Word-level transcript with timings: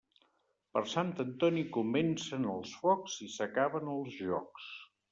Per 0.77 0.81
Sant 0.93 1.11
Antoni 1.25 1.65
comencen 1.77 2.49
els 2.57 2.75
focs 2.81 3.21
i 3.29 3.33
s'acaben 3.37 3.97
els 3.99 4.21
jocs. 4.27 4.77